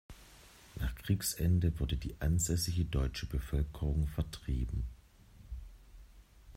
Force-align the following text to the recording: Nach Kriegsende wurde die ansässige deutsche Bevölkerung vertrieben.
Nach 0.79 0.95
Kriegsende 0.95 1.79
wurde 1.79 1.95
die 1.95 2.15
ansässige 2.21 2.85
deutsche 2.85 3.27
Bevölkerung 3.27 4.07
vertrieben. 4.07 4.87